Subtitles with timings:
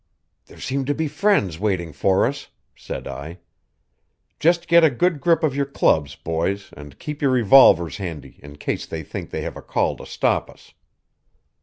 [0.47, 3.37] "There seem to be friends waiting for us," said I.
[4.39, 8.55] "Just get a good grip of your clubs, boys, and keep your revolvers handy in
[8.55, 10.73] case they think they have a call to stop us."